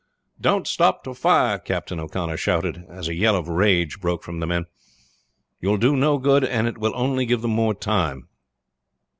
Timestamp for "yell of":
3.13-3.47